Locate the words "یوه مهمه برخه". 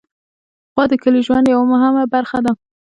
1.53-2.37